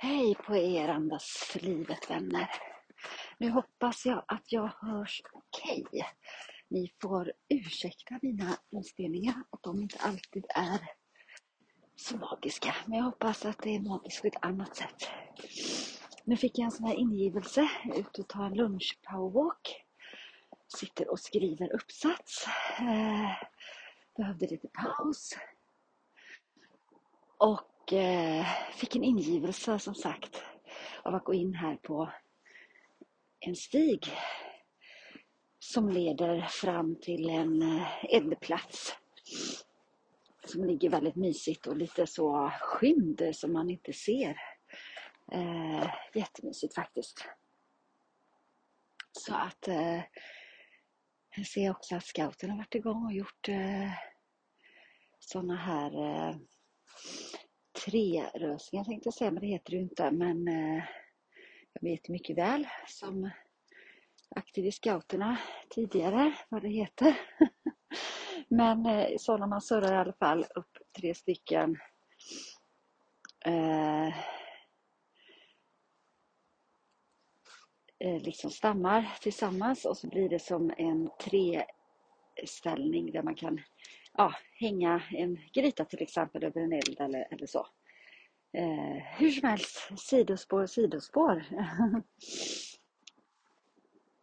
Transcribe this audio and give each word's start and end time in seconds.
Hej 0.00 0.34
på 0.34 0.56
er 0.56 0.88
andas 0.88 1.24
för 1.24 1.60
livet 1.60 2.10
vänner. 2.10 2.50
Nu 3.38 3.50
hoppas 3.50 4.06
jag 4.06 4.24
att 4.28 4.52
jag 4.52 4.70
hörs 4.80 5.22
okej. 5.32 5.84
Okay. 5.86 6.02
Ni 6.68 6.92
får 7.02 7.32
ursäkta 7.48 8.18
mina 8.22 8.56
inspelningar, 8.70 9.34
att 9.50 9.62
de 9.62 9.82
inte 9.82 9.98
alltid 9.98 10.46
är 10.48 10.80
så 11.96 12.16
magiska. 12.16 12.74
Men 12.86 12.98
jag 12.98 13.04
hoppas 13.04 13.44
att 13.44 13.62
det 13.62 13.76
är 13.76 13.80
magiskt 13.80 14.20
på 14.20 14.26
ett 14.26 14.44
annat 14.44 14.76
sätt. 14.76 15.08
Nu 16.24 16.36
fick 16.36 16.58
jag 16.58 16.64
en 16.64 16.70
sån 16.72 16.86
här 16.86 16.94
ingivelse, 16.94 17.68
ut 17.94 18.18
och 18.18 18.28
tar 18.28 18.44
en 18.44 18.54
lunch 18.54 18.98
powerwalk. 19.02 19.84
Sitter 20.78 21.10
och 21.10 21.20
skriver 21.20 21.72
uppsats. 21.74 22.46
Eh, 22.78 23.48
behövde 24.16 24.46
lite 24.46 24.68
paus. 24.68 25.36
Och 27.38 27.77
eh, 27.92 28.46
fick 28.74 28.96
en 28.96 29.04
ingivelse 29.04 29.78
som 29.78 29.94
sagt 29.94 30.42
av 31.02 31.14
att 31.14 31.24
gå 31.24 31.34
in 31.34 31.54
här 31.54 31.76
på 31.76 32.10
en 33.40 33.56
stig 33.56 34.06
som 35.58 35.88
leder 35.88 36.40
fram 36.40 36.96
till 36.96 37.28
en 37.28 37.62
eh, 37.62 38.04
eldplats 38.04 38.94
som 40.44 40.64
ligger 40.64 40.90
väldigt 40.90 41.16
mysigt 41.16 41.66
och 41.66 41.76
lite 41.76 42.06
så 42.06 42.52
skymd 42.60 43.22
som 43.32 43.52
man 43.52 43.70
inte 43.70 43.92
ser. 43.92 44.36
Eh, 45.32 45.90
jättemysigt 46.14 46.74
faktiskt. 46.74 47.24
Så 49.12 49.34
att 49.34 49.68
eh, 49.68 50.00
jag 51.36 51.46
ser 51.46 51.70
också 51.70 51.96
att 51.96 52.04
scouten 52.04 52.50
har 52.50 52.56
varit 52.56 52.74
igång 52.74 53.04
och 53.04 53.12
gjort 53.12 53.48
eh, 53.48 53.90
sådana 55.18 55.56
här 55.56 55.90
eh, 56.28 56.36
trerösningar 57.84 58.84
tänkte 58.84 59.06
jag 59.06 59.14
säga, 59.14 59.30
men 59.30 59.40
det 59.40 59.46
heter 59.46 59.70
det 59.70 59.76
ju 59.76 59.82
inte. 59.82 60.10
Men 60.10 60.48
eh, 60.48 60.84
jag 61.72 61.90
vet 61.90 62.08
mycket 62.08 62.38
väl 62.38 62.68
som 62.86 63.30
aktiv 64.36 64.66
i 64.66 64.72
scouterna 64.72 65.38
tidigare 65.70 66.34
vad 66.48 66.62
det 66.62 66.68
heter. 66.68 67.20
men 68.48 68.86
eh, 68.86 69.16
sådana 69.18 69.46
man 69.46 69.60
surrar 69.60 69.92
i 69.92 69.96
alla 69.96 70.12
fall 70.12 70.44
upp 70.54 70.78
tre 71.00 71.14
stycken 71.14 71.76
eh, 73.44 74.08
eh 78.00 78.22
liksom 78.22 78.50
stammar 78.50 79.18
tillsammans 79.20 79.84
och 79.84 79.96
så 79.96 80.08
blir 80.08 80.28
det 80.28 80.38
som 80.38 80.72
en 80.76 81.10
treställning 81.20 83.12
där 83.12 83.22
man 83.22 83.34
kan 83.34 83.60
ja, 84.12 84.34
hänga 84.52 85.02
en 85.10 85.38
gryta 85.52 85.84
till 85.84 86.02
exempel 86.02 86.44
över 86.44 86.60
en 86.60 86.72
eld 86.72 86.96
eller, 87.00 87.28
eller 87.30 87.46
så. 87.46 87.66
Eh, 88.52 89.18
hur 89.18 89.30
som 89.30 89.48
helst, 89.48 89.92
sidospår, 89.96 90.66
sidospår. 90.66 91.44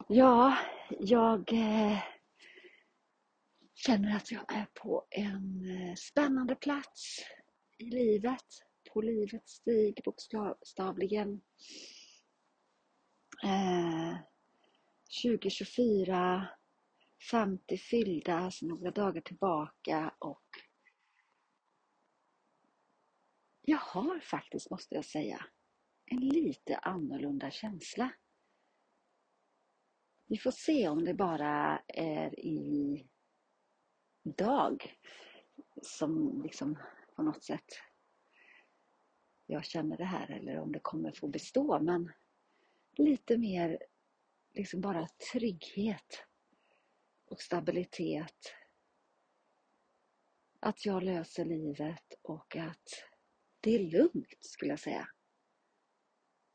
ja, 0.07 0.57
jag 0.99 1.53
eh, 1.53 1.97
känner 3.75 4.15
att 4.15 4.31
jag 4.31 4.53
är 4.53 4.65
på 4.73 5.05
en 5.09 5.65
eh, 5.71 5.95
spännande 5.95 6.55
plats 6.55 7.25
i 7.77 7.83
livet. 7.83 8.45
På 8.93 9.01
livets 9.01 9.51
stig 9.51 10.01
bokstavligen. 10.05 11.41
Eh, 13.43 14.17
2024 15.23 16.47
50 17.31 17.77
fyllda 17.77 18.35
alltså 18.35 18.65
några 18.65 18.91
dagar 18.91 19.21
tillbaka 19.21 20.15
och 20.19 20.49
jag 23.61 23.77
har 23.77 24.19
faktiskt, 24.19 24.71
måste 24.71 24.95
jag 24.95 25.05
säga, 25.05 25.45
en 26.05 26.19
lite 26.19 26.77
annorlunda 26.77 27.51
känsla. 27.51 28.13
Vi 30.25 30.37
får 30.37 30.51
se 30.51 30.87
om 30.87 31.05
det 31.05 31.13
bara 31.13 31.83
är 31.87 32.39
i 32.39 33.07
dag 34.23 34.93
som 35.81 36.41
liksom 36.43 36.79
på 37.15 37.23
något 37.23 37.43
sätt 37.43 37.65
jag 39.45 39.65
känner 39.65 39.97
det 39.97 40.05
här 40.05 40.31
eller 40.31 40.59
om 40.59 40.71
det 40.71 40.79
kommer 40.79 41.11
få 41.11 41.27
bestå 41.27 41.79
men 41.79 42.11
lite 42.97 43.37
mer 43.37 43.79
liksom 44.53 44.81
bara 44.81 45.07
trygghet 45.31 46.25
och 47.35 47.41
stabilitet. 47.41 48.53
Att 50.59 50.85
jag 50.85 51.03
löser 51.03 51.45
livet 51.45 52.13
och 52.21 52.55
att 52.55 52.89
det 53.59 53.75
är 53.75 53.79
lugnt 53.79 54.37
skulle 54.45 54.71
jag 54.71 54.79
säga. 54.79 55.09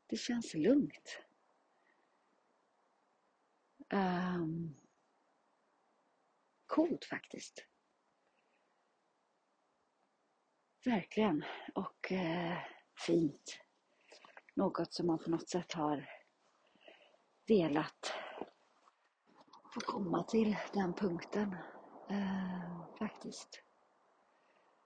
Det 0.07 0.17
känns 0.17 0.53
lugnt. 0.53 1.21
Um, 3.89 4.75
coolt 6.65 7.05
faktiskt. 7.05 7.65
Verkligen. 10.85 11.45
Och 11.75 12.11
eh, 12.11 12.57
fint. 13.07 13.59
Något 14.55 14.93
som 14.93 15.07
man 15.07 15.19
på 15.19 15.29
något 15.29 15.49
sätt 15.49 15.71
har 15.71 16.09
velat 17.47 18.20
få 19.73 19.79
komma 19.79 20.23
till 20.23 20.57
den 20.73 20.93
punkten. 20.93 21.55
Eh, 22.09 22.85
faktiskt. 22.99 23.63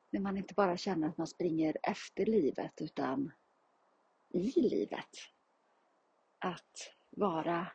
När 0.09 0.19
man 0.19 0.38
inte 0.38 0.53
bara 0.53 0.78
känner 0.78 1.07
att 1.07 1.18
man 1.18 1.28
springer 1.28 1.78
efter 1.84 2.25
livet 2.25 2.81
utan 2.81 3.31
i 4.29 4.62
livet. 4.62 5.09
Att 6.40 6.94
vara 7.09 7.68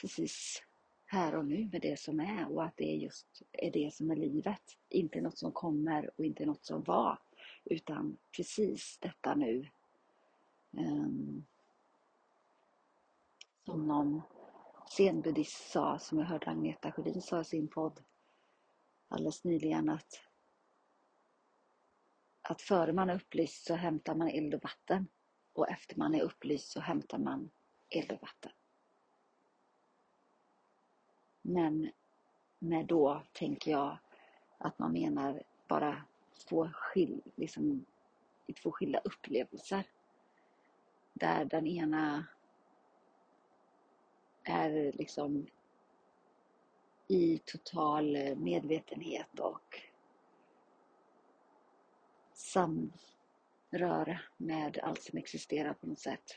precis 0.00 0.62
här 1.06 1.34
och 1.34 1.46
nu 1.46 1.68
med 1.72 1.82
det 1.82 2.00
som 2.00 2.20
är 2.20 2.52
och 2.52 2.64
att 2.64 2.76
det 2.76 2.84
just 2.84 3.42
är 3.52 3.70
det 3.70 3.94
som 3.94 4.10
är 4.10 4.16
livet. 4.16 4.62
Inte 4.88 5.20
något 5.20 5.38
som 5.38 5.52
kommer 5.52 6.10
och 6.16 6.24
inte 6.24 6.46
något 6.46 6.64
som 6.64 6.82
var 6.82 7.18
utan 7.64 8.16
precis 8.36 8.98
detta 9.00 9.34
nu. 9.34 9.68
Um, 10.70 11.46
som 13.64 13.86
någon 13.86 14.22
zenbuddhist 14.92 15.70
sa, 15.70 15.98
som 15.98 16.18
jag 16.18 16.26
hörde 16.26 16.50
Agneta 16.50 16.92
Sjödin 16.92 17.22
sa 17.22 17.40
i 17.40 17.44
sin 17.44 17.68
podd 17.68 18.00
alldeles 19.08 19.44
nyligen 19.44 19.88
att 19.88 20.28
att 22.42 22.62
före 22.62 22.92
man 22.92 23.10
är 23.10 23.14
upplyst 23.14 23.66
så 23.66 23.74
hämtar 23.74 24.14
man 24.14 24.28
eld 24.28 24.54
och 24.54 24.62
vatten 24.62 25.08
och 25.52 25.68
efter 25.68 25.96
man 25.96 26.14
är 26.14 26.22
upplyst 26.22 26.70
så 26.70 26.80
hämtar 26.80 27.18
man 27.18 27.50
eld 27.88 28.12
och 28.12 28.22
vatten. 28.22 28.52
Men 31.42 31.90
med 32.58 32.86
då 32.86 33.22
tänker 33.32 33.70
jag 33.70 33.98
att 34.58 34.78
man 34.78 34.92
menar 34.92 35.42
bara 35.68 36.02
två, 36.48 36.70
skil, 36.72 37.22
liksom, 37.36 37.84
i 38.46 38.52
två 38.52 38.72
skilda 38.72 38.98
upplevelser. 38.98 39.84
Där 41.12 41.44
den 41.44 41.66
ena 41.66 42.26
är 44.48 44.92
liksom 44.92 45.46
i 47.08 47.38
total 47.38 48.16
eh, 48.16 48.36
medvetenhet 48.36 49.38
och 49.40 49.80
samröre 52.32 54.20
med 54.36 54.78
allt 54.82 55.02
som 55.02 55.18
existerar 55.18 55.74
på 55.74 55.86
något 55.86 55.98
sätt. 55.98 56.36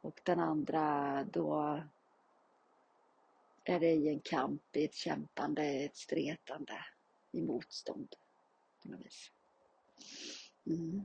Och 0.00 0.20
den 0.24 0.40
andra 0.40 1.24
då 1.24 1.82
är 3.64 3.80
det 3.80 3.90
i 3.90 4.08
en 4.08 4.20
kamp, 4.20 4.76
i 4.76 4.84
ett 4.84 4.94
kämpande, 4.94 5.62
ett 5.64 5.96
stretande, 5.96 6.84
i 7.32 7.42
motstånd 7.42 8.16
på 8.82 8.88
något 8.88 9.06
vis. 9.06 9.30
Mm. 10.66 11.02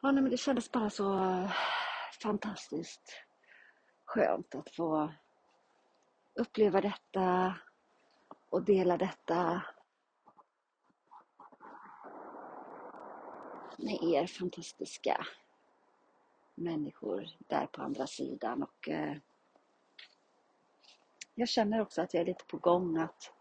Ja, 0.00 0.12
nej, 0.12 0.22
men 0.22 0.30
det 0.30 0.36
kändes 0.36 0.72
bara 0.72 0.90
så 0.90 1.14
eh, 1.14 1.50
fantastiskt 2.22 3.22
skönt 4.04 4.54
att 4.54 4.70
få 4.70 5.12
uppleva 6.34 6.80
detta 6.80 7.54
och 8.50 8.62
dela 8.62 8.96
detta 8.96 9.62
med 13.78 13.98
er 14.02 14.26
fantastiska 14.26 15.26
människor 16.54 17.28
där 17.38 17.66
på 17.66 17.82
andra 17.82 18.06
sidan. 18.06 18.62
Och 18.62 18.88
eh, 18.88 19.16
jag 21.34 21.48
känner 21.48 21.80
också 21.80 22.02
att 22.02 22.14
jag 22.14 22.20
är 22.20 22.26
lite 22.26 22.44
på 22.44 22.56
gång 22.56 22.98
att 22.98 23.32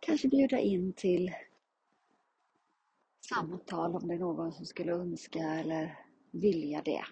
kanske 0.00 0.28
bjuda 0.28 0.58
in 0.58 0.92
till 0.92 1.34
samtal 3.28 3.96
om 3.96 4.08
det 4.08 4.14
är 4.14 4.18
någon 4.18 4.52
som 4.52 4.66
skulle 4.66 4.92
önska 4.92 5.38
eller 5.38 5.98
vilja 6.30 6.82
det 6.82 7.04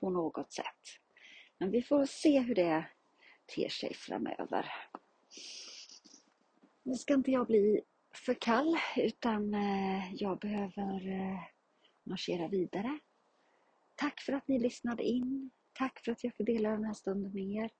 på 0.00 0.10
något 0.10 0.52
sätt. 0.52 0.82
Men 1.58 1.70
vi 1.70 1.82
får 1.82 2.06
se 2.06 2.40
hur 2.40 2.54
det 2.54 2.86
ter 3.54 3.68
sig 3.68 3.94
framöver. 3.94 4.72
Nu 6.82 6.94
ska 6.94 7.14
inte 7.14 7.30
jag 7.30 7.46
bli 7.46 7.82
för 8.14 8.34
kall 8.34 8.76
utan 8.96 9.54
eh, 9.54 10.14
jag 10.14 10.38
behöver 10.38 11.08
eh, 11.08 11.38
marschera 12.04 12.48
vidare. 12.48 12.98
Tack 13.94 14.20
för 14.20 14.32
att 14.32 14.48
ni 14.48 14.58
lyssnade 14.58 15.02
in. 15.02 15.50
Tack 15.72 16.00
för 16.04 16.12
att 16.12 16.24
jag 16.24 16.36
får 16.36 16.44
dela 16.44 16.70
den 16.70 16.84
här 16.84 16.94
stunden 16.94 17.32
med 17.32 17.64
er. 17.64 17.70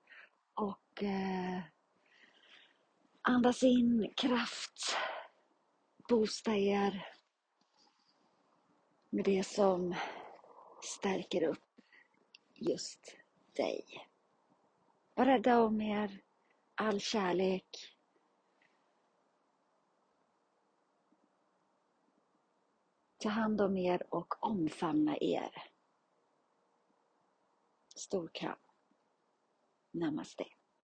Och 0.53 1.03
eh, 1.03 1.61
andas 3.21 3.63
in 3.63 4.13
kraft. 4.15 4.97
Boosta 6.09 6.55
er 6.55 7.14
med 9.15 9.25
det 9.25 9.43
som 9.43 9.95
stärker 10.83 11.43
upp 11.43 11.81
just 12.53 13.15
dig. 13.53 14.07
Var 15.13 15.25
rädda 15.25 15.61
om 15.61 15.81
er. 15.81 16.21
All 16.75 16.99
kärlek. 16.99 17.97
Ta 23.17 23.29
hand 23.29 23.61
om 23.61 23.77
er 23.77 24.13
och 24.13 24.43
omfamna 24.43 25.17
er. 25.17 25.63
Stor 27.95 28.29
kram. 28.33 28.59
Namaste. 29.91 30.45